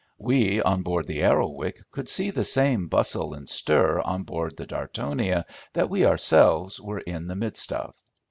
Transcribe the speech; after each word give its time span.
We 0.17 0.59
on 0.63 0.81
board 0.81 1.05
the 1.05 1.21
Arrowic 1.21 1.77
could 1.91 2.09
see 2.09 2.31
the 2.31 2.43
same 2.43 2.87
bustle 2.87 3.35
and 3.35 3.47
stir 3.47 4.01
on 4.01 4.23
board 4.23 4.57
the 4.57 4.65
Dartonia 4.65 5.45
that 5.73 5.91
we 5.91 6.07
ourselves 6.07 6.81
were 6.81 7.01
in 7.01 7.27
the 7.27 7.35
midst 7.35 7.71
of. 7.71 7.93